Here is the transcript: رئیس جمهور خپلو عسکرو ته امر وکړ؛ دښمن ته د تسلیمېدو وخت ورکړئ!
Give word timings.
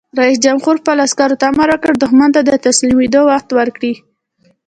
رئیس 0.19 0.37
جمهور 0.45 0.75
خپلو 0.81 1.01
عسکرو 1.07 1.39
ته 1.41 1.45
امر 1.51 1.67
وکړ؛ 1.71 1.93
دښمن 2.03 2.29
ته 2.35 2.41
د 2.43 2.51
تسلیمېدو 2.65 3.21
وخت 3.31 3.49
ورکړئ! 3.57 3.93